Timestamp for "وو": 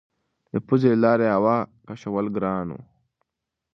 2.71-2.81